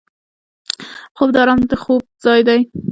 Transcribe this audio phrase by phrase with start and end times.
[1.15, 2.59] خوب د آرام د خوب ځای دی